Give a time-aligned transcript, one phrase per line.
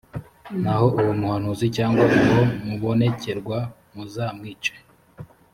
[0.61, 3.57] naho uwo muhanuzi cyangwa uwo mubonekerwa,
[3.93, 4.73] muzamwice